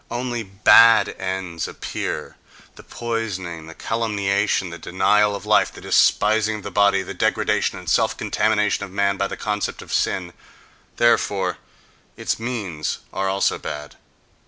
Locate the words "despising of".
5.79-6.63